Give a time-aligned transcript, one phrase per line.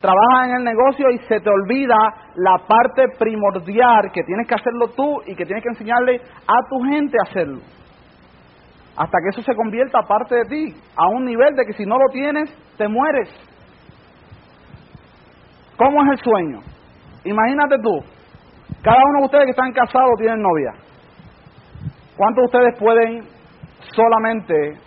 [0.00, 1.94] trabajas en el negocio y se te olvida
[2.36, 6.80] la parte primordial que tienes que hacerlo tú y que tienes que enseñarle a tu
[6.88, 7.60] gente a hacerlo.
[8.96, 11.98] Hasta que eso se convierta parte de ti, a un nivel de que si no
[11.98, 13.28] lo tienes, te mueres.
[15.76, 16.60] ¿Cómo es el sueño?
[17.24, 18.00] Imagínate tú,
[18.82, 20.72] cada uno de ustedes que están casados tienen novia.
[22.16, 23.24] ¿Cuántos de ustedes pueden
[23.94, 24.80] solamente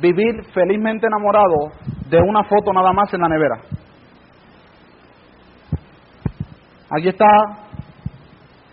[0.00, 1.72] vivir felizmente enamorados
[2.08, 3.81] de una foto nada más en la nevera?
[6.94, 7.26] Aquí está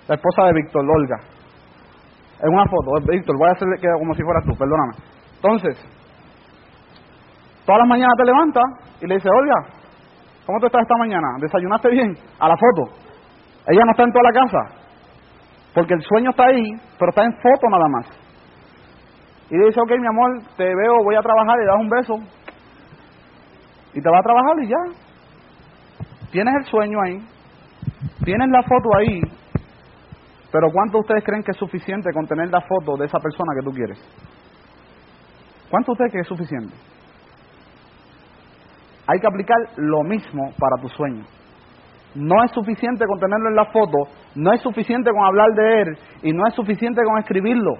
[0.08, 1.18] la esposa de Víctor, Olga.
[2.42, 4.94] En una foto, Víctor, voy a hacerle que como si fueras tú, perdóname.
[5.36, 5.78] Entonces,
[7.66, 8.64] todas las mañanas te levantas
[9.02, 9.56] y le dices, Olga,
[10.46, 11.28] ¿cómo te estás esta mañana?
[11.40, 12.14] ¿Desayunaste bien?
[12.40, 12.92] A la foto.
[13.68, 14.76] Ella no está en toda la casa,
[15.74, 16.64] porque el sueño está ahí,
[16.98, 18.06] pero está en foto nada más.
[19.50, 21.90] Y le dice, ok, mi amor, te veo, voy a trabajar, y le das un
[21.90, 22.16] beso.
[23.94, 24.78] Y te va a trabajar y ya.
[26.32, 27.26] Tienes el sueño ahí,
[28.24, 29.22] tienes la foto ahí,
[30.52, 33.66] pero ¿cuánto ustedes creen que es suficiente con tener la foto de esa persona que
[33.66, 34.00] tú quieres?
[35.70, 36.76] ¿Cuánto ustedes creen que es suficiente?
[39.08, 41.24] Hay que aplicar lo mismo para tu sueño.
[42.16, 43.98] No es suficiente con tenerlo en la foto,
[44.36, 47.74] no es suficiente con hablar de él y no es suficiente con escribirlo.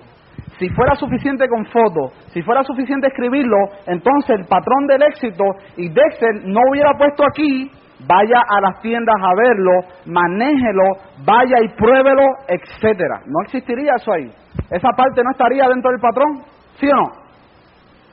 [0.60, 5.44] Si fuera suficiente con foto, si fuera suficiente escribirlo, entonces el patrón del éxito
[5.78, 7.72] y Dexter no hubiera puesto aquí,
[8.08, 9.72] vaya a las tiendas a verlo,
[10.06, 10.84] manéjelo,
[11.26, 13.22] vaya y pruébelo, etcétera.
[13.26, 14.32] No existiría eso ahí.
[14.72, 16.44] Esa parte no estaría dentro del patrón,
[16.80, 17.12] ¿sí o no?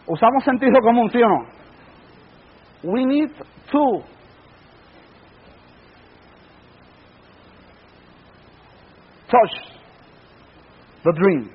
[0.07, 1.47] Usamos sentido común, ¿sí o no?
[2.83, 3.31] We need
[3.71, 4.03] to
[9.29, 9.53] touch
[11.03, 11.51] the dream.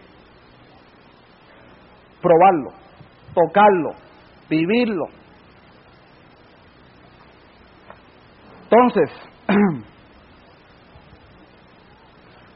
[2.22, 2.72] Probarlo,
[3.34, 3.92] tocarlo,
[4.50, 5.20] vivirlo.
[8.72, 9.09] Entonces,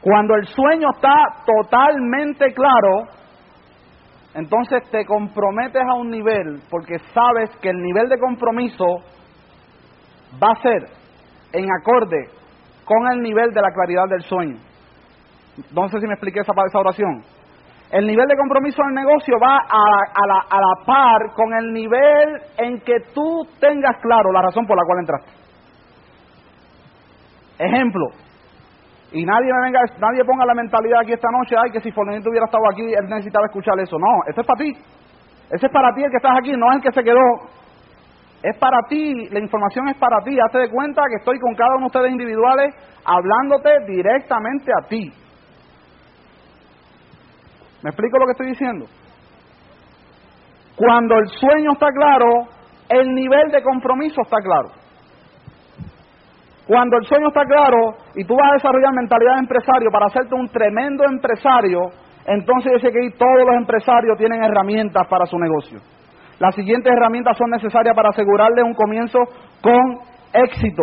[0.00, 1.14] cuando el sueño está
[1.44, 3.02] totalmente claro,
[4.34, 8.84] entonces te comprometes a un nivel porque sabes que el nivel de compromiso
[10.42, 10.88] va a ser
[11.52, 12.30] en acorde
[12.86, 14.56] con el nivel de la claridad del sueño.
[15.72, 17.22] No sé si me expliqué esa, esa oración.
[17.90, 21.72] El nivel de compromiso en el negocio va a, la, a la par con el
[21.72, 25.45] nivel en que tú tengas claro la razón por la cual entraste.
[27.58, 28.06] Ejemplo,
[29.12, 32.28] y nadie me venga, nadie ponga la mentalidad aquí esta noche, ay, que si Fornito
[32.28, 33.98] hubiera estado aquí, él necesitaba escuchar eso.
[33.98, 34.72] No, eso es para ti.
[35.50, 37.48] Ese es para ti el que estás aquí, no es el que se quedó.
[38.42, 40.36] Es para ti, la información es para ti.
[40.38, 42.74] Hazte de cuenta que estoy con cada uno de ustedes individuales
[43.04, 45.12] hablándote directamente a ti.
[47.82, 48.86] ¿Me explico lo que estoy diciendo?
[50.76, 52.48] Cuando el sueño está claro,
[52.88, 54.85] el nivel de compromiso está claro.
[56.66, 60.34] Cuando el sueño está claro y tú vas a desarrollar mentalidad de empresario para hacerte
[60.34, 61.90] un tremendo empresario,
[62.26, 65.78] entonces yo sé que todos los empresarios tienen herramientas para su negocio.
[66.40, 69.18] Las siguientes herramientas son necesarias para asegurarle un comienzo
[69.62, 70.00] con
[70.32, 70.82] éxito.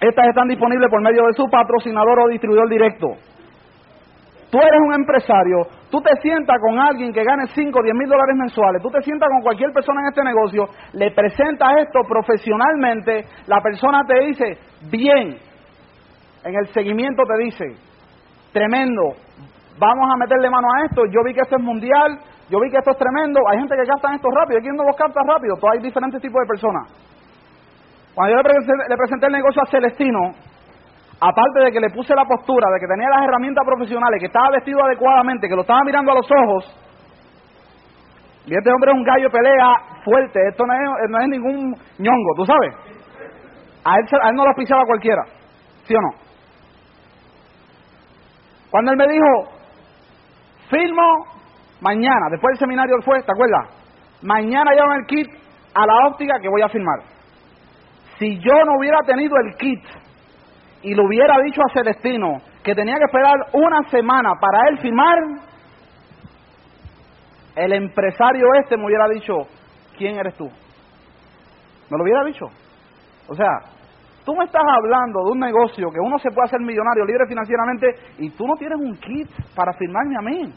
[0.00, 3.08] Estas están disponibles por medio de su patrocinador o distribuidor directo.
[4.50, 8.08] Tú eres un empresario, tú te sientas con alguien que gane 5 o 10 mil
[8.08, 13.24] dólares mensuales, tú te sientas con cualquier persona en este negocio, le presentas esto profesionalmente,
[13.46, 14.58] la persona te dice,
[14.90, 15.38] bien,
[16.44, 17.64] en el seguimiento te dice,
[18.52, 19.02] tremendo,
[19.78, 22.18] vamos a meterle mano a esto, yo vi que esto es mundial,
[22.50, 24.84] yo vi que esto es tremendo, hay gente que gasta esto rápido, hay quien no
[24.84, 26.88] los capta rápido, todo hay diferentes tipos de personas.
[28.14, 30.34] Cuando yo le presenté, le presenté el negocio a Celestino,
[31.20, 34.50] aparte de que le puse la postura, de que tenía las herramientas profesionales, que estaba
[34.50, 36.64] vestido adecuadamente, que lo estaba mirando a los ojos,
[38.46, 39.74] y este hombre es un gallo pelea
[40.04, 42.74] fuerte, esto no es, ningún ñongo, ¿tú sabes?
[43.84, 45.22] A él, a él no lo pisaba cualquiera,
[45.84, 46.28] ¿sí o no?
[48.70, 49.50] Cuando él me dijo,
[50.70, 51.26] firmo
[51.80, 53.68] mañana, después del seminario él fue, ¿te acuerdas?
[54.22, 55.28] Mañana llevan el kit
[55.74, 57.00] a la óptica que voy a firmar.
[58.18, 59.84] Si yo no hubiera tenido el kit,
[60.82, 65.18] y le hubiera dicho a Celestino que tenía que esperar una semana para él firmar,
[67.56, 69.34] el empresario este me hubiera dicho,
[69.96, 70.48] ¿quién eres tú?
[71.90, 72.46] Me lo hubiera dicho.
[73.28, 73.50] O sea,
[74.24, 77.86] tú me estás hablando de un negocio que uno se puede hacer millonario, libre financieramente,
[78.18, 80.54] y tú no tienes un kit para firmarme a mí.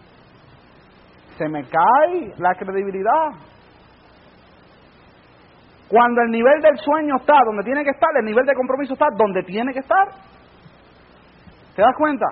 [1.38, 3.29] Se me cae la credibilidad.
[5.91, 9.07] Cuando el nivel del sueño está donde tiene que estar, el nivel de compromiso está
[9.13, 10.07] donde tiene que estar.
[11.75, 12.25] ¿Te das cuenta?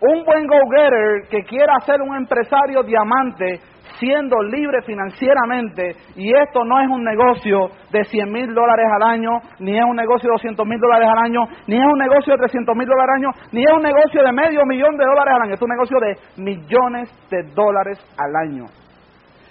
[0.00, 3.60] Un buen go-getter que quiera ser un empresario diamante
[4.00, 5.94] siendo libre financieramente.
[6.16, 9.30] Y esto no es un negocio de 100 mil dólares al año,
[9.60, 12.38] ni es un negocio de 200 mil dólares al año, ni es un negocio de
[12.38, 15.42] 300 mil dólares al año, ni es un negocio de medio millón de dólares al
[15.42, 15.54] año.
[15.54, 18.81] Es un negocio de millones de dólares al año.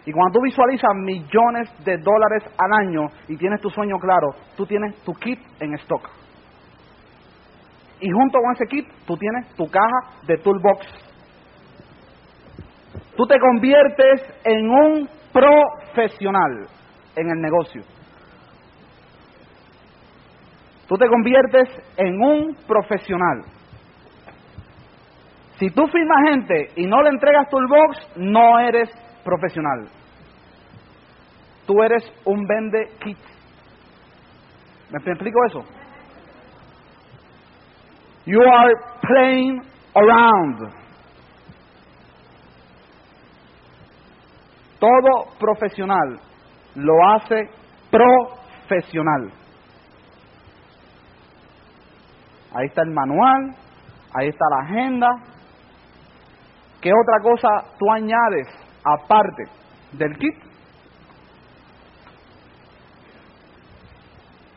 [0.06, 4.66] Y cuando tú visualizas millones de dólares al año y tienes tu sueño claro, tú
[4.66, 6.10] tienes tu kit en stock.
[8.00, 10.88] Y junto con ese kit, tú tienes tu caja de toolbox.
[13.16, 16.68] Tú te conviertes en un profesional
[17.16, 17.84] en el negocio.
[20.88, 23.44] Tú te conviertes en un profesional.
[25.58, 28.90] Si tú firmas gente y no le entregas toolbox, no eres
[29.24, 29.88] profesional.
[31.66, 33.18] Tú eres un vende kit.
[34.90, 35.64] ¿Me explico eso?
[38.26, 39.62] You are playing
[39.96, 40.74] around.
[44.80, 46.20] Todo profesional
[46.76, 47.50] lo hace
[47.90, 49.32] profesional.
[52.54, 53.56] Ahí está el manual,
[54.14, 55.08] ahí está la agenda.
[56.82, 58.48] ¿Qué otra cosa tú añades
[58.84, 59.44] aparte
[59.94, 60.36] del kit.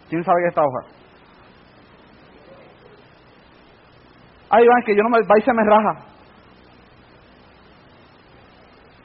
[0.08, 0.94] ¿Quién sabe qué es esta hoja?
[4.50, 6.04] Ay, Iván, que yo no me va y se me raja.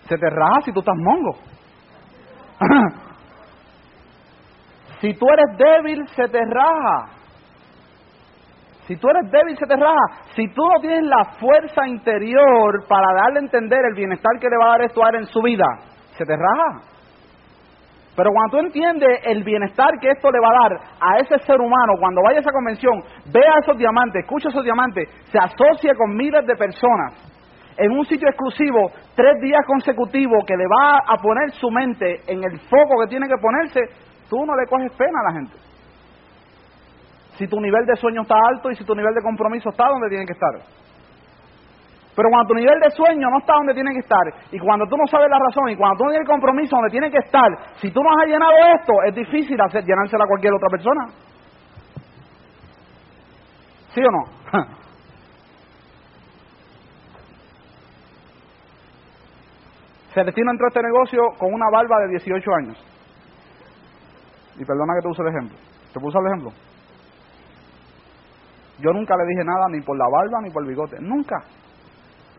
[0.07, 1.37] Se te raja si tú estás mongo.
[5.01, 7.18] si tú eres débil, se te raja.
[8.89, 10.25] Si tú eres débil, se te raja.
[10.33, 14.57] Si tú no tienes la fuerza interior para darle a entender el bienestar que le
[14.57, 15.63] va a dar esto a él en su vida,
[16.17, 16.81] se te raja.
[18.15, 21.61] Pero cuando tú entiendes el bienestar que esto le va a dar a ese ser
[21.61, 22.99] humano, cuando vaya a esa convención,
[23.31, 27.13] vea esos diamantes, escucha esos diamantes, se asocia con miles de personas
[27.77, 32.43] en un sitio exclusivo, tres días consecutivos, que le va a poner su mente en
[32.43, 33.81] el foco que tiene que ponerse,
[34.31, 35.68] tú no le coges pena a la gente
[37.39, 40.09] si tu nivel de sueño está alto y si tu nivel de compromiso está donde
[40.09, 40.51] tiene que estar.
[42.13, 44.97] Pero cuando tu nivel de sueño no está donde tiene que estar, y cuando tú
[44.97, 47.47] no sabes la razón, y cuando tú no tienes el compromiso donde tiene que estar,
[47.77, 51.07] si tú no has llenado esto, es difícil hacer, llenársela a cualquier otra persona.
[53.93, 54.25] ¿Sí o no?
[60.13, 62.77] Celestino entró a este negocio con una barba de 18 años.
[64.57, 65.57] Y perdona que te use el ejemplo.
[65.93, 66.51] ¿Te puse el ejemplo?
[68.81, 71.35] Yo nunca le dije nada ni por la barba ni por el bigote, nunca.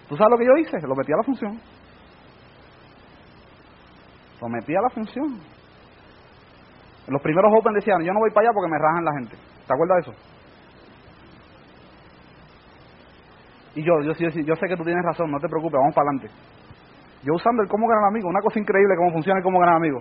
[0.08, 0.87] ¿Tú sabes lo que yo hice?
[0.87, 1.60] Lo metí a la función.
[4.40, 5.38] Lo metí a la función.
[7.08, 9.37] Los primeros Open decían, yo no voy para allá porque me rajan la gente.
[9.66, 10.20] ¿Te acuerdas de eso?
[13.75, 16.08] Y yo, yo, yo, yo sé que tú tienes razón, no te preocupes, vamos para
[16.08, 16.34] adelante.
[17.22, 20.00] Yo usando el cómo ganar amigo, una cosa increíble cómo funciona el cómo ganar amigo.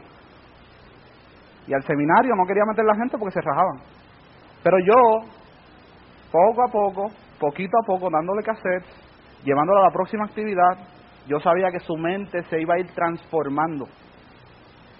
[1.68, 3.78] Y al seminario no quería meter la gente porque se rajaban.
[4.64, 4.96] Pero yo
[6.32, 7.08] poco a poco,
[7.40, 8.86] poquito a poco, dándole cassette,
[9.44, 10.78] llevándolo a la próxima actividad,
[11.28, 13.86] yo sabía que su mente se iba a ir transformando.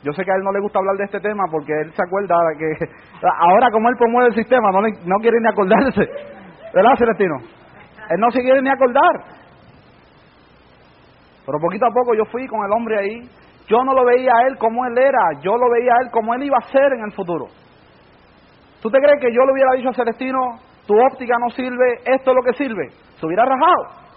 [0.04, 2.02] Yo sé que a él no le gusta hablar de este tema porque él se
[2.02, 2.86] acuerda que
[3.40, 6.02] ahora como él promueve el sistema no, no quiere ni acordarse.
[6.74, 7.36] ¿Verdad, Celestino?
[8.10, 9.40] Él no se quiere ni acordar.
[11.46, 13.30] Pero poquito a poco yo fui con el hombre ahí.
[13.68, 16.34] Yo no lo veía a él como él era, yo lo veía a él como
[16.34, 17.46] él iba a ser en el futuro.
[18.82, 20.40] ¿Tú te crees que yo le hubiera dicho a Celestino,
[20.90, 24.10] tu óptica no sirve, esto es lo que sirve, se hubiera rajado.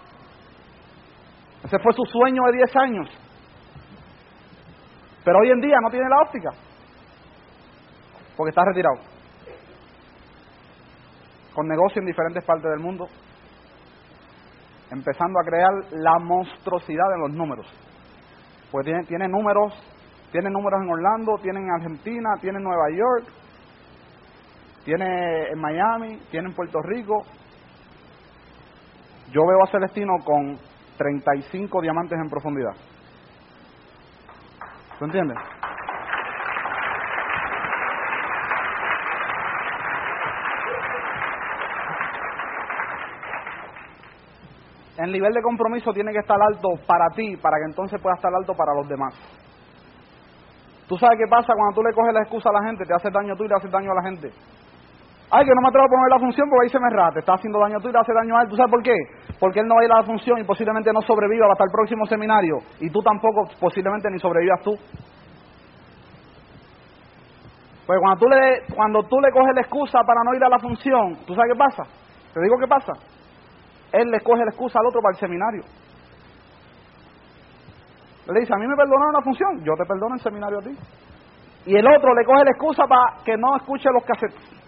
[1.63, 3.09] Ese fue su sueño de 10 años.
[5.23, 6.49] Pero hoy en día no tiene la óptica,
[8.35, 8.95] porque está retirado.
[11.53, 13.05] Con negocio en diferentes partes del mundo,
[14.89, 17.67] empezando a crear la monstruosidad de los números.
[18.71, 19.75] Pues tiene, tiene números,
[20.31, 23.42] tiene números en Orlando, tiene en Argentina, tiene en Nueva York,
[24.83, 27.23] tiene en Miami, tiene en Puerto Rico.
[29.31, 30.57] Yo veo a Celestino con
[30.97, 32.73] 35 diamantes en profundidad.
[34.99, 35.37] ¿Tú entiendes?
[44.97, 48.31] El nivel de compromiso tiene que estar alto para ti, para que entonces pueda estar
[48.33, 49.13] alto para los demás.
[50.87, 52.85] ¿Tú sabes qué pasa cuando tú le coges la excusa a la gente?
[52.85, 54.29] Te hace daño tú y le haces daño a la gente.
[55.35, 57.17] Ay, que no me atrevo a poner la función porque ahí se me rate.
[57.17, 58.49] Está haciendo daño tú y le hace daño a él.
[58.49, 58.93] ¿Tú sabes por qué?
[59.39, 61.71] Porque él no va a ir a la función y posiblemente no sobreviva hasta el
[61.73, 62.61] próximo seminario.
[62.79, 64.77] Y tú tampoco, posiblemente ni sobrevivas tú.
[67.87, 70.59] Pues cuando tú, le, cuando tú le coges la excusa para no ir a la
[70.59, 71.83] función, ¿tú sabes qué pasa?
[72.31, 72.93] Te digo qué pasa.
[73.91, 75.63] Él le coge la excusa al otro para el seminario.
[78.29, 80.77] Le dice, a mí me perdonaron una función, yo te perdono el seminario a ti.
[81.65, 84.62] Y el otro le coge la excusa para que no escuche los casetes.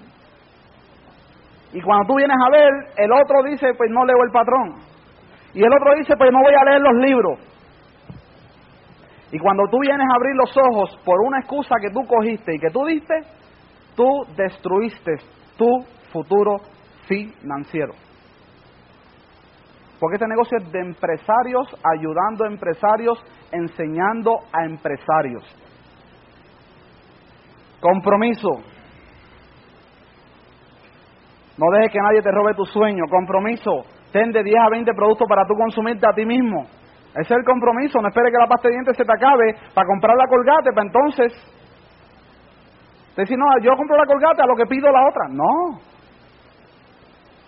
[1.75, 4.75] Y cuando tú vienes a ver, el otro dice, pues no leo el patrón.
[5.53, 7.39] Y el otro dice, pues no voy a leer los libros.
[9.29, 12.60] Y cuando tú vienes a abrir los ojos por una excusa que tú cogiste y
[12.60, 13.13] que tú diste,
[13.94, 15.17] tú destruiste
[15.58, 15.70] tu
[16.13, 16.60] futuro
[17.10, 17.94] financiero.
[20.00, 25.44] Porque este negocio es de empresarios ayudando a empresarios, enseñando a empresarios.
[27.82, 28.75] Compromiso.
[31.57, 33.03] No dejes que nadie te robe tu sueño.
[33.09, 33.83] Compromiso.
[34.12, 36.63] Ten de 10 a 20 productos para tú consumirte a ti mismo.
[37.15, 38.01] Ese es el compromiso.
[38.01, 40.88] No espere que la pasta de dientes se te acabe para comprar la colgate, para
[40.88, 41.31] entonces
[43.15, 45.27] decir, no, yo compro la colgate a lo que pido la otra.
[45.29, 45.79] No.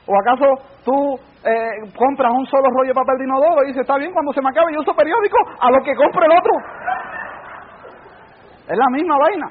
[0.07, 0.45] ¿O acaso
[0.85, 4.31] tú eh, compras un solo rollo de papel de inodoro y dices, está bien, cuando
[4.31, 6.53] se me acabe yo uso periódico a lo que compre el otro?
[8.69, 9.47] Es la misma vaina.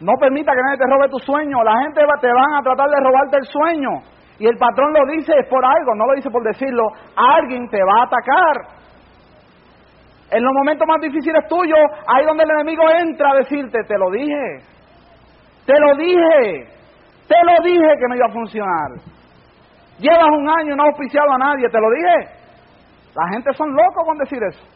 [0.00, 1.62] No permita que nadie te robe tu sueño.
[1.64, 3.90] La gente te van a tratar de robarte el sueño.
[4.38, 6.84] Y el patrón lo dice es por algo, no lo dice por decirlo.
[7.16, 8.76] Alguien te va a atacar.
[10.30, 14.10] En los momentos más difíciles tuyos, ahí donde el enemigo entra a decirte, te lo
[14.10, 14.58] dije,
[15.64, 16.66] te lo dije,
[17.28, 18.90] te lo dije que no iba a funcionar.
[19.98, 22.36] Llevas un año y no has auspiciado a nadie, te lo dije.
[23.14, 24.75] La gente son locos con decir eso.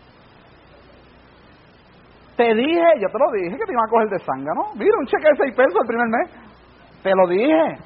[2.41, 4.73] Te dije, yo te lo dije que te iba a coger de sangre, ¿no?
[4.75, 6.31] Mira, un cheque de seis pesos el primer mes.
[7.03, 7.77] Te lo dije.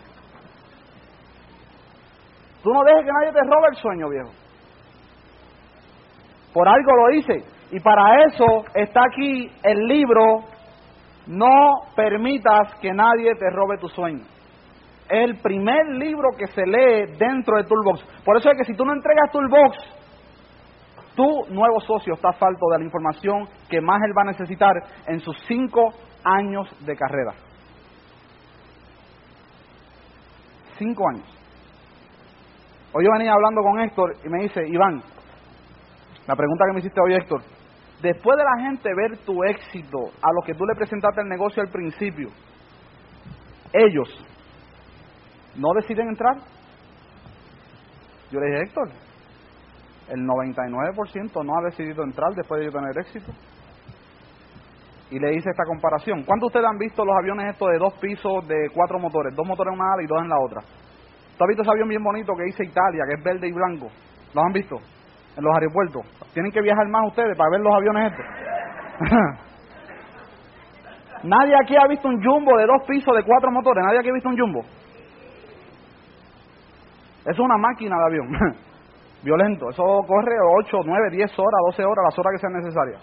[2.62, 4.30] Tú no dejes que nadie te robe el sueño, viejo.
[6.52, 7.42] Por algo lo hice.
[7.72, 10.44] Y para eso está aquí el libro
[11.26, 11.48] No
[11.96, 14.22] permitas que nadie te robe tu sueño.
[15.08, 18.04] Es el primer libro que se lee dentro de Toolbox.
[18.24, 19.78] Por eso es que si tú no entregas Toolbox,
[21.14, 24.74] tu nuevo socio está falto de la información que más él va a necesitar
[25.06, 25.90] en sus cinco
[26.24, 27.32] años de carrera.
[30.76, 31.26] Cinco años.
[32.92, 35.02] Hoy yo venía hablando con Héctor y me dice, Iván,
[36.26, 37.42] la pregunta que me hiciste hoy, Héctor,
[38.00, 41.62] después de la gente ver tu éxito, a los que tú le presentaste el negocio
[41.62, 42.28] al principio,
[43.72, 44.08] ellos
[45.56, 46.36] no deciden entrar.
[48.30, 48.88] Yo le dije, Héctor,
[50.08, 53.32] el 99% no ha decidido entrar después de yo tener éxito.
[55.10, 56.24] Y le hice esta comparación.
[56.24, 59.34] ¿Cuántos de ustedes han visto los aviones estos de dos pisos de cuatro motores?
[59.34, 60.60] Dos motores en una ala y dos en la otra.
[60.60, 63.88] ¿Tú has visto ese avión bien bonito que dice Italia, que es verde y blanco?
[64.34, 64.76] ¿Lo han visto?
[65.36, 66.02] En los aeropuertos.
[66.32, 68.26] Tienen que viajar más ustedes para ver los aviones estos.
[71.24, 73.82] Nadie aquí ha visto un jumbo de dos pisos de cuatro motores.
[73.84, 74.60] Nadie aquí ha visto un jumbo.
[77.24, 78.28] Es una máquina de avión.
[79.24, 79.70] violento.
[79.70, 83.02] Eso corre 8, 9, 10 horas, 12 horas, las horas que sean necesarias.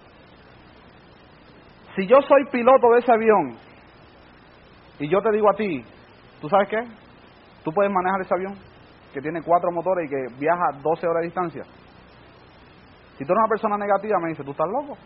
[1.96, 3.58] Si yo soy piloto de ese avión
[5.00, 5.84] y yo te digo a ti,
[6.40, 6.80] ¿tú sabes qué?
[7.63, 8.54] Tú puedes manejar ese avión
[9.13, 11.63] que tiene cuatro motores y que viaja 12 horas de distancia.
[13.18, 14.98] Si tú eres una persona negativa, me dice, ¿tú estás loco?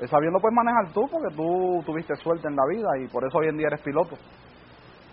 [0.00, 3.24] Ese avión lo puedes manejar tú porque tú tuviste suerte en la vida y por
[3.24, 4.16] eso hoy en día eres piloto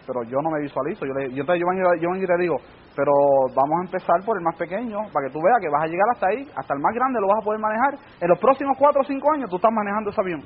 [0.10, 1.06] pero yo no me visualizo.
[1.06, 1.65] Yo, le, yo, yo,
[2.01, 2.56] yo, y le digo,
[3.00, 3.13] pero
[3.56, 6.03] vamos a empezar por el más pequeño, para que tú veas que vas a llegar
[6.12, 7.96] hasta ahí, hasta el más grande lo vas a poder manejar.
[8.20, 10.41] En los próximos cuatro o cinco años tú estás manejando ese avión.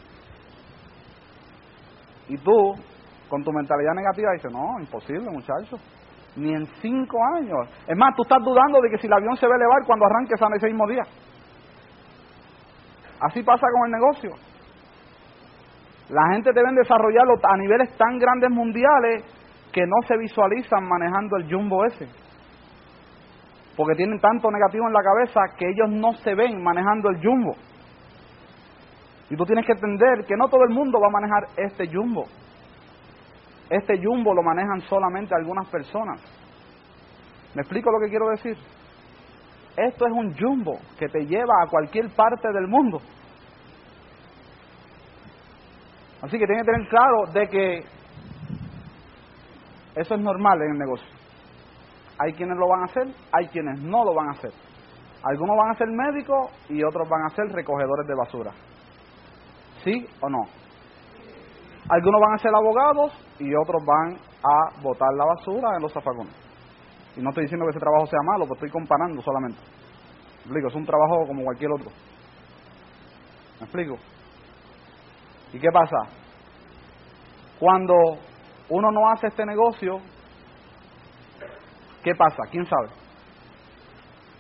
[2.30, 2.76] Y tú,
[3.28, 5.78] con tu mentalidad negativa, dices, no, imposible, muchacho.
[6.36, 7.58] Ni en cinco años.
[7.88, 10.06] Es más, tú estás dudando de que si el avión se va a elevar cuando
[10.06, 11.04] arranques a ese mismo día.
[13.20, 14.30] Así pasa con el negocio.
[16.10, 19.24] La gente debe desarrollarlo a niveles tan grandes mundiales
[19.72, 22.08] que no se visualizan manejando el jumbo ese.
[23.76, 27.56] Porque tienen tanto negativo en la cabeza que ellos no se ven manejando el jumbo.
[29.30, 32.26] Y tú tienes que entender que no todo el mundo va a manejar este jumbo.
[33.70, 36.22] Este jumbo lo manejan solamente algunas personas.
[37.56, 38.58] ¿Me explico lo que quiero decir?
[39.76, 43.02] Esto es un jumbo que te lleva a cualquier parte del mundo.
[46.22, 47.80] Así que tienes que tener claro de que
[49.96, 51.13] eso es normal en el negocio.
[52.20, 54.52] Hay quienes lo van a hacer, hay quienes no lo van a hacer.
[55.24, 58.52] Algunos van a ser médicos y otros van a ser recogedores de basura.
[59.84, 60.44] ¿Sí o no?
[61.90, 66.34] Algunos van a ser abogados y otros van a botar la basura en los zafacones.
[67.16, 69.60] Y no estoy diciendo que ese trabajo sea malo, lo estoy comparando solamente.
[69.60, 70.68] ¿Me explico?
[70.68, 71.90] Es un trabajo como cualquier otro.
[73.60, 73.96] ¿Me explico?
[75.54, 75.98] ¿Y qué pasa?
[77.60, 77.96] Cuando
[78.70, 80.00] uno no hace este negocio,
[82.04, 82.44] ¿qué pasa?
[82.52, 82.90] ¿Quién sabe?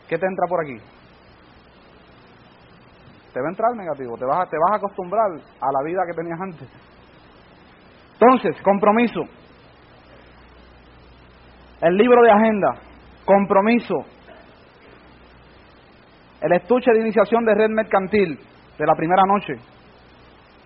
[0.08, 0.78] ¿Qué te entra por aquí?
[3.34, 6.02] Te va a entrar negativo, te vas a, te vas a acostumbrar a la vida
[6.06, 6.70] que tenías antes.
[8.14, 9.22] Entonces, compromiso.
[11.82, 12.76] El libro de agenda,
[13.26, 13.96] compromiso.
[16.42, 18.40] El estuche de iniciación de red mercantil
[18.78, 19.54] de la primera noche.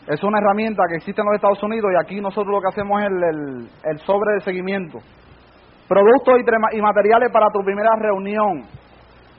[0.08, 3.02] Es una herramienta que existe en los Estados Unidos y aquí nosotros lo que hacemos
[3.02, 5.00] es el, el, sobre de seguimiento.
[5.88, 8.64] Productos y, y materiales para tu primera reunión.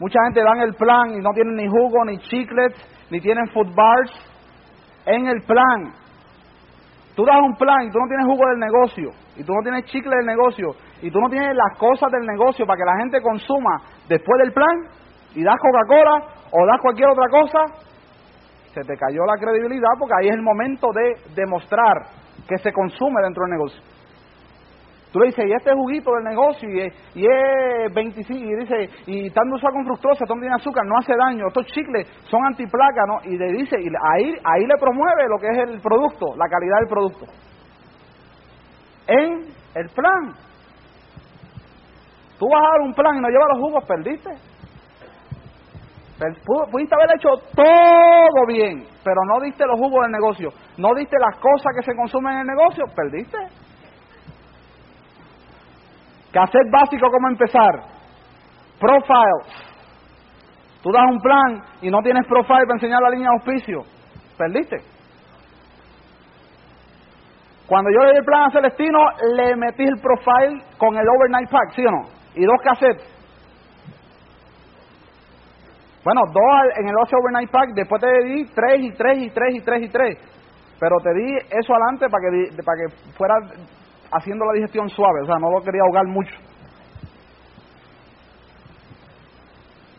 [0.01, 2.79] Mucha gente dan el plan y no tienen ni jugo, ni chiclets,
[3.11, 4.13] ni tienen food bars
[5.07, 5.93] en el plan.
[7.17, 9.87] Tú das un plan y tú no tienes jugo del negocio, y tú no tienes
[9.87, 10.71] chicle del negocio,
[11.03, 14.53] y tú no tienes las cosas del negocio para que la gente consuma después del
[14.53, 14.87] plan,
[15.35, 17.59] y das Coca-Cola o das cualquier otra cosa,
[18.73, 22.07] se te cayó la credibilidad porque ahí es el momento de demostrar
[22.47, 23.83] que se consume dentro del negocio.
[25.13, 28.91] Tú le dices, y este juguito del negocio, y es, y es 25, y dice,
[29.07, 33.07] y estando usado con fructosa, no tiene azúcar, no hace daño, estos chicles son antiplaca,
[33.07, 33.19] ¿no?
[33.25, 36.79] Y le dice, y ahí, ahí le promueve lo que es el producto, la calidad
[36.81, 37.25] del producto.
[39.07, 40.35] En el plan.
[42.39, 44.31] Tú vas a dar un plan y no llevas los jugos, perdiste.
[46.71, 51.37] Pudiste haber hecho todo bien, pero no diste los jugos del negocio, no diste las
[51.37, 53.39] cosas que se consumen en el negocio, perdiste.
[56.33, 57.83] Cassette básico, ¿cómo empezar?
[58.79, 59.69] Profiles.
[60.83, 63.83] Tú das un plan y no tienes profile para enseñar la línea de auspicio.
[64.37, 64.77] Perdiste.
[67.67, 68.99] Cuando yo le di el plan a Celestino,
[69.35, 72.05] le metí el profile con el overnight pack, ¿sí o no?
[72.35, 73.19] Y dos cassettes.
[76.05, 79.55] Bueno, dos en el OC overnight pack, después te di tres y tres y tres
[79.57, 80.19] y tres y tres.
[80.81, 83.35] Pero te di eso adelante para que, para que fuera
[84.13, 86.35] haciendo la digestión suave, o sea, no lo quería ahogar mucho.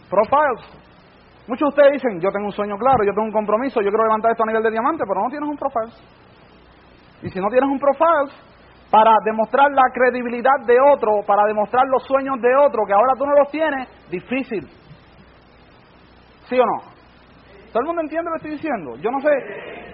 [0.09, 0.79] Profiles.
[1.47, 4.05] Muchos de ustedes dicen, yo tengo un sueño claro, yo tengo un compromiso, yo quiero
[4.05, 5.93] levantar esto a nivel de diamante, pero no tienes un profile.
[7.23, 8.31] Y si no tienes un profile,
[8.91, 13.25] para demostrar la credibilidad de otro, para demostrar los sueños de otro, que ahora tú
[13.25, 14.67] no los tienes, difícil.
[16.47, 16.81] ¿Sí o no?
[17.71, 18.95] ¿Todo el mundo entiende lo que estoy diciendo?
[18.97, 19.29] Yo no sé,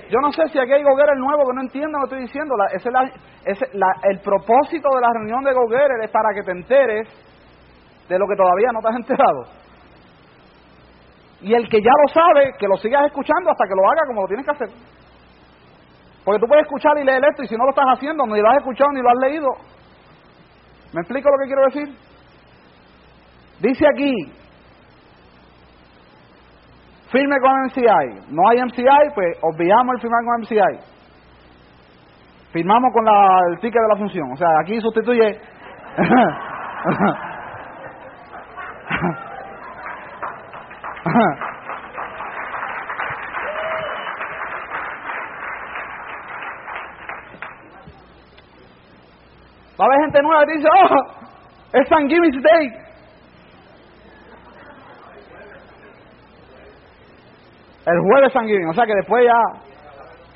[0.10, 2.56] yo no sé si aquí hay gogueres nuevo que no entienda lo que estoy diciendo.
[2.74, 3.66] Ese,
[4.04, 7.08] el propósito de la reunión de gogueres es para que te enteres
[8.08, 9.44] de lo que todavía no te has enterado.
[11.42, 14.22] Y el que ya lo sabe, que lo sigas escuchando hasta que lo haga como
[14.22, 14.70] lo tienes que hacer.
[16.24, 18.50] Porque tú puedes escuchar y leer esto y si no lo estás haciendo, ni lo
[18.50, 19.48] has escuchado ni lo has leído.
[20.94, 22.06] ¿Me explico lo que quiero decir?
[23.60, 24.32] Dice aquí,
[27.16, 28.26] firme con MCI.
[28.30, 30.80] No hay MCI, pues obviamos el firmar con MCI.
[32.52, 34.32] Firmamos con la, el ticket de la función.
[34.34, 35.40] O sea, aquí sustituye.
[49.78, 50.96] Va a haber gente nueva que dice, oh,
[51.74, 52.85] es San Jimmy's Day.
[57.86, 59.40] El jueves sanguíneo, o sea que después ya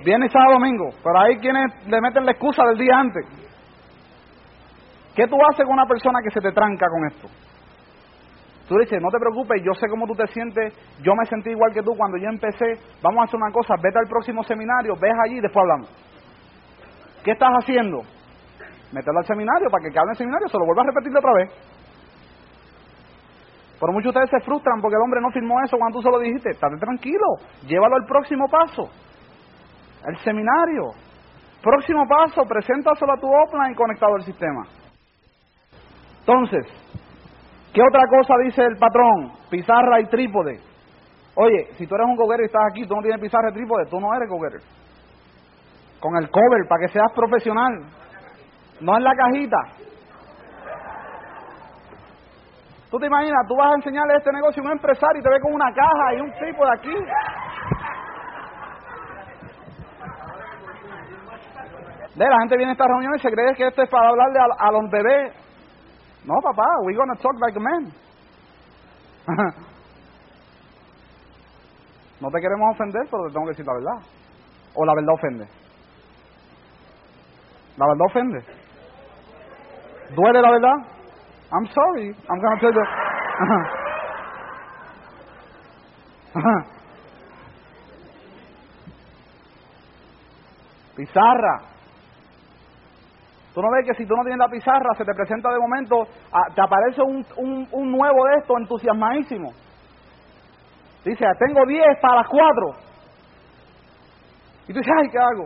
[0.03, 3.25] viene sábado domingo, pero hay quienes le meten la excusa del día antes.
[5.15, 7.27] ¿Qué tú haces con una persona que se te tranca con esto?
[8.67, 11.73] Tú dices, no te preocupes, yo sé cómo tú te sientes, yo me sentí igual
[11.73, 15.13] que tú cuando yo empecé, vamos a hacer una cosa, vete al próximo seminario, ves
[15.25, 15.89] allí y después hablamos.
[17.23, 18.01] ¿Qué estás haciendo?
[18.93, 21.33] Mételo al seminario para que hable en el seminario se lo vuelva a repetir otra
[21.33, 21.49] vez.
[23.79, 26.11] Pero muchos de ustedes se frustran porque el hombre no firmó eso cuando tú se
[26.11, 26.49] lo dijiste.
[26.49, 28.89] Estate tranquilo, llévalo al próximo paso.
[30.05, 30.91] El seminario.
[31.63, 34.63] Próximo paso, preséntaselo a tu offline conectado al sistema.
[36.19, 36.65] Entonces,
[37.73, 39.31] ¿qué otra cosa dice el patrón?
[39.49, 40.59] Pizarra y trípode.
[41.35, 43.85] Oye, si tú eres un goguero y estás aquí, tú no tienes pizarra y trípode,
[43.89, 44.59] tú no eres goguero.
[45.99, 47.85] Con el cover, para que seas profesional.
[48.81, 49.57] No en la cajita.
[52.89, 55.39] Tú te imaginas, tú vas a enseñarle este negocio a un empresario y te ve
[55.41, 56.95] con una caja y un tipo de aquí.
[62.15, 64.39] De la gente viene a esta reunión y se cree que esto es para hablarle
[64.57, 65.33] a, los bebés.
[66.25, 67.93] No, papá, we're gonna talk like a man.
[72.19, 74.01] no te queremos ofender, pero te tengo que decir la verdad.
[74.73, 75.47] O la verdad ofende.
[77.77, 78.39] La verdad ofende.
[80.15, 80.98] ¿Duele la verdad?
[81.51, 82.15] I'm sorry.
[82.29, 82.85] I'm going to tell you.
[90.95, 91.61] Pizarra.
[93.53, 96.07] Tú no ves que si tú no tienes la pizarra, se te presenta de momento,
[96.31, 99.51] ah, te aparece un, un, un nuevo de esto entusiasmadísimo.
[101.03, 102.75] Dice, tengo 10 para las 4.
[104.67, 105.45] Y tú dices, ay, ¿qué hago?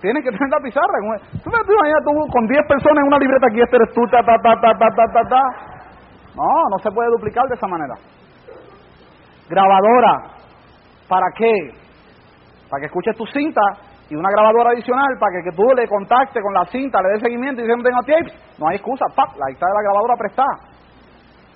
[0.00, 0.98] Tienes que tener la pizarra.
[1.42, 4.22] Tú me imaginas tú con 10 personas en una libreta aquí, este eres tú, ta,
[4.22, 5.42] ta, ta, ta, ta, ta, ta.
[6.36, 7.94] No, no se puede duplicar de esa manera.
[9.48, 10.34] Grabadora.
[11.08, 11.52] ¿Para qué?
[12.68, 13.60] Para que escuches tu cinta
[14.10, 17.22] y una grabadora adicional para que, que tú le contactes con la cinta, le des
[17.22, 18.58] seguimiento y dices, no tengo tapes.
[18.58, 19.36] No hay excusa, ¡pap!
[19.38, 20.74] La está de la grabadora prestada.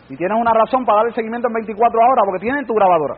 [0.08, 3.14] Y tienes una razón para darle seguimiento en 24 horas porque tienen tu grabadora.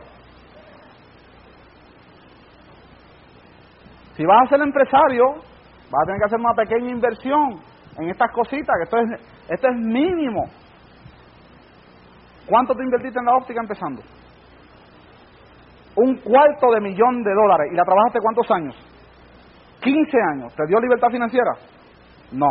[4.15, 5.25] Si vas a ser empresario,
[5.89, 7.59] vas a tener que hacer una pequeña inversión
[7.97, 10.45] en estas cositas, que esto es, esto es mínimo.
[12.47, 14.01] ¿Cuánto te invertiste en la óptica empezando?
[15.95, 17.71] Un cuarto de millón de dólares.
[17.71, 18.75] ¿Y la trabajaste cuántos años?
[19.81, 20.55] 15 años.
[20.55, 21.51] ¿Te dio libertad financiera?
[22.31, 22.49] No.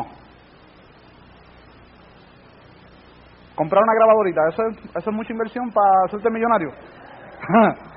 [3.54, 6.70] Comprar una grabadorita, ¿eso es, eso es mucha inversión para hacerte millonario?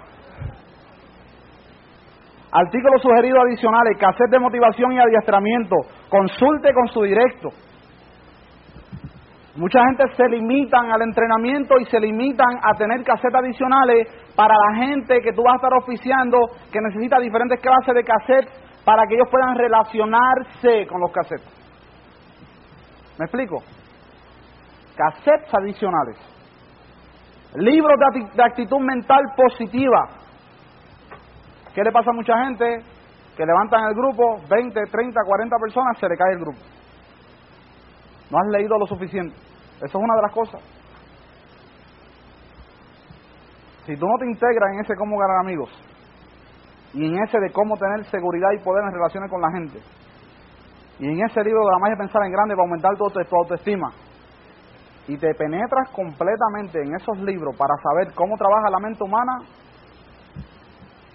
[2.56, 5.76] Artículos sugeridos adicionales, cassette de motivación y adiestramiento.
[6.08, 7.50] Consulte con su directo.
[9.56, 14.86] Mucha gente se limitan al entrenamiento y se limitan a tener cassettes adicionales para la
[14.86, 16.38] gente que tú vas a estar oficiando,
[16.72, 21.50] que necesita diferentes clases de cassettes para que ellos puedan relacionarse con los cassettes.
[23.18, 23.64] ¿Me explico?
[24.96, 26.18] Cassettes adicionales.
[27.56, 27.94] Libros
[28.36, 30.23] de actitud mental positiva
[31.74, 32.66] ¿Qué le pasa a mucha gente?
[33.36, 36.60] Que levantan el grupo, 20, 30, 40 personas, se le cae el grupo.
[38.30, 39.36] No has leído lo suficiente.
[39.78, 40.62] Eso es una de las cosas.
[43.86, 45.70] Si tú no te integras en ese cómo ganar amigos
[46.94, 49.80] y en ese de cómo tener seguridad y poder en relaciones con la gente,
[51.00, 53.90] y en ese libro de la magia pensar en grande para aumentar tu, tu autoestima,
[55.08, 59.34] y te penetras completamente en esos libros para saber cómo trabaja la mente humana,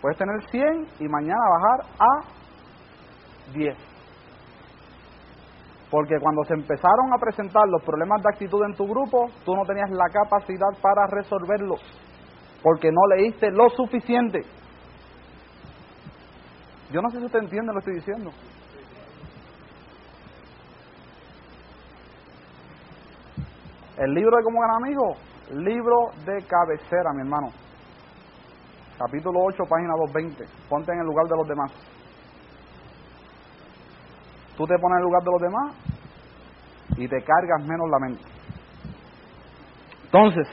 [0.00, 3.76] Puedes tener 100 y mañana bajar a 10.
[5.90, 9.64] Porque cuando se empezaron a presentar los problemas de actitud en tu grupo, tú no
[9.64, 11.80] tenías la capacidad para resolverlos.
[12.62, 14.42] Porque no leíste lo suficiente.
[16.92, 18.30] Yo no sé si usted entiende lo que estoy diciendo.
[23.96, 25.18] El libro de cómo ganar amigos,
[25.50, 27.67] libro de cabecera, mi hermano
[28.98, 30.44] capítulo 8, página 220.
[30.68, 31.72] Ponte en el lugar de los demás.
[34.56, 35.74] Tú te pones en el lugar de los demás
[36.96, 38.24] y te cargas menos la mente.
[40.04, 40.48] Entonces,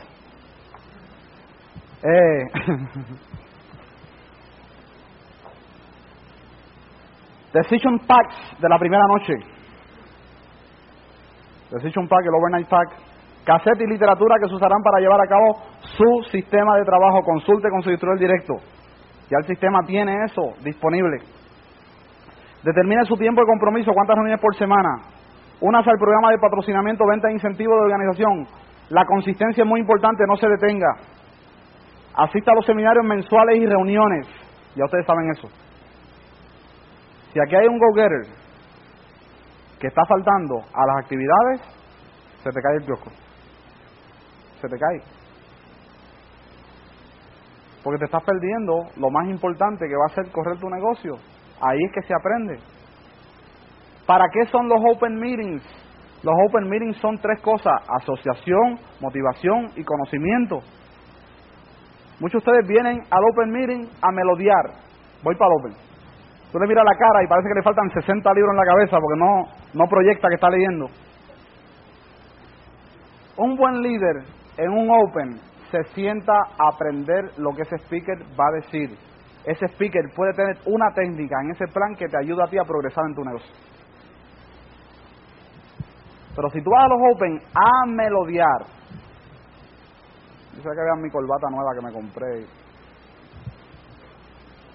[2.04, 2.46] eh,
[7.54, 9.34] Decision Packs de la primera noche.
[11.72, 13.15] Decision Pack, el Overnight Pack
[13.46, 17.22] cassette y literatura que se usarán para llevar a cabo su sistema de trabajo.
[17.24, 18.56] Consulte con su instructor directo.
[19.30, 21.18] Ya el sistema tiene eso disponible.
[22.64, 24.90] Determine su tiempo de compromiso, cuántas reuniones por semana.
[25.62, 28.48] Únase al programa de patrocinamiento, venta e incentivo de organización.
[28.90, 30.96] La consistencia es muy importante, no se detenga.
[32.16, 34.28] Asista a los seminarios mensuales y reuniones.
[34.76, 35.48] Ya ustedes saben eso.
[37.34, 38.26] Si aquí hay un go-getter
[39.80, 41.62] que está faltando a las actividades,
[42.44, 43.25] se te cae el kiosco
[44.68, 45.02] te cae.
[47.84, 51.16] Porque te estás perdiendo lo más importante que va a ser correr tu negocio.
[51.62, 52.60] Ahí es que se aprende.
[54.06, 55.64] ¿Para qué son los open meetings?
[56.24, 60.62] Los open meetings son tres cosas, asociación, motivación y conocimiento.
[62.20, 64.66] Muchos de ustedes vienen al open meeting a melodiar.
[65.22, 65.86] Voy para el open.
[66.52, 68.98] Tú le miras la cara y parece que le faltan 60 libros en la cabeza
[69.00, 70.88] porque no, no proyecta que está leyendo.
[73.38, 74.24] Un buen líder
[74.58, 75.40] en un Open
[75.72, 78.98] se sienta a aprender lo que ese speaker va a decir.
[79.46, 82.64] Ese speaker puede tener una técnica en ese plan que te ayuda a ti a
[82.64, 83.54] progresar en tu negocio.
[86.36, 88.66] Pero si tú vas a los Open a melodiar,
[90.56, 92.46] yo sé que vean mi corbata nueva que me compré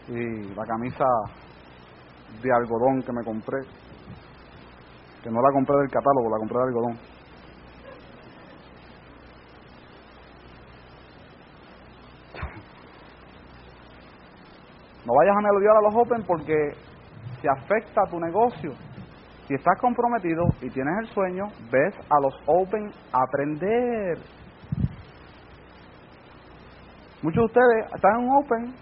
[0.08, 1.04] y la camisa
[2.42, 3.58] de algodón que me compré,
[5.22, 7.09] que no la compré del catálogo, la compré de algodón.
[15.10, 16.54] No vayas a melodiar a los Open porque
[17.42, 18.70] se afecta a tu negocio.
[19.48, 24.18] Si estás comprometido y tienes el sueño, ves a los Open aprender.
[27.22, 28.74] Muchos de ustedes están en un Open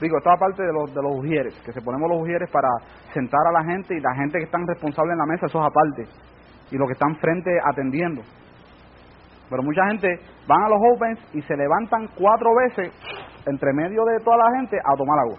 [0.00, 2.68] Digo, esta parte de los, de los ujieres, que se ponemos los ujieres para
[3.12, 5.66] sentar a la gente y la gente que están responsables en la mesa, eso es
[5.66, 6.02] aparte.
[6.72, 8.22] Y los que están frente atendiendo.
[9.50, 10.08] Pero mucha gente
[10.48, 12.92] van a los opens y se levantan cuatro veces
[13.46, 15.36] entre medio de toda la gente a tomar agua.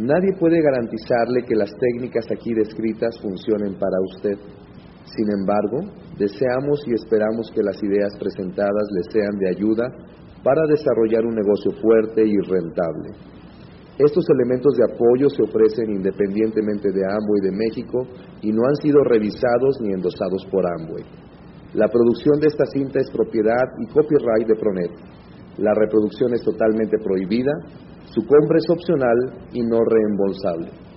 [0.00, 4.38] Nadie puede garantizarle que las técnicas aquí descritas funcionen para usted.
[5.04, 9.92] Sin embargo, deseamos y esperamos que las ideas presentadas le sean de ayuda
[10.42, 13.12] para desarrollar un negocio fuerte y rentable.
[13.98, 18.00] Estos elementos de apoyo se ofrecen independientemente de Amway de México
[18.40, 21.04] y no han sido revisados ni endosados por Amway.
[21.74, 24.92] La producción de esta cinta es propiedad y copyright de Pronet.
[25.58, 27.52] La reproducción es totalmente prohibida,
[28.12, 29.18] su compra es opcional
[29.52, 30.89] y no reembolsable.